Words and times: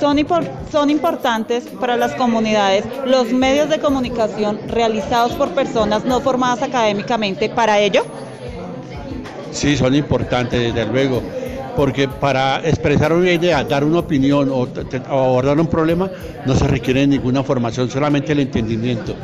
Son, 0.00 0.16
son 0.70 0.90
importantes 0.90 1.64
para 1.80 1.96
las 1.96 2.14
comunidades 2.14 2.84
los 3.04 3.32
medios 3.32 3.68
de 3.68 3.78
comunicación 3.80 4.60
realizados 4.68 5.32
por 5.32 5.50
personas 5.50 6.04
no 6.04 6.20
formadas 6.20 6.62
académicamente 6.62 7.48
para 7.48 7.78
ello. 7.80 8.04
Sí, 9.50 9.76
son 9.76 9.94
importantes, 9.94 10.72
desde 10.72 10.86
luego, 10.90 11.22
porque 11.74 12.06
para 12.06 12.58
expresar 12.68 13.12
una 13.12 13.32
idea, 13.32 13.64
dar 13.64 13.84
una 13.84 14.00
opinión 14.00 14.50
o, 14.50 14.68
abordar 15.08 15.58
un 15.58 15.66
problema 15.66 16.10
no 16.46 16.54
se 16.54 16.66
requiere 16.66 17.06
ninguna 17.06 17.42
formación, 17.42 17.90
solamente 17.90 18.32
el 18.32 18.40
entendimiento. 18.40 19.14